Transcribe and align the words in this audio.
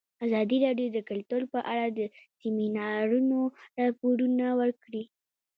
ازادي 0.25 0.57
راډیو 0.65 0.89
د 0.93 0.99
کلتور 1.09 1.41
په 1.53 1.59
اړه 1.71 1.85
د 1.97 1.99
سیمینارونو 2.39 3.39
راپورونه 3.79 4.45
ورکړي. 4.61 5.03